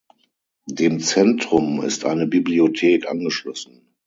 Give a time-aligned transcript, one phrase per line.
[0.65, 3.85] Dem Zentrum ist eine Bibliothek angeschlossen.